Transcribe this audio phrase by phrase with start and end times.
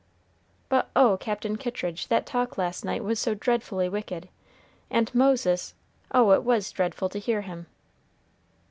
[0.67, 1.15] "But oh!
[1.17, 4.29] Captain Kittridge, that talk last night was so dreadfully wicked!
[4.89, 5.75] and Moses!
[6.11, 7.67] oh, it was dreadful to hear him!"